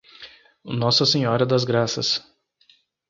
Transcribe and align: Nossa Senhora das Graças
Nossa 0.65 1.05
Senhora 1.05 1.45
das 1.45 1.63
Graças 1.63 2.23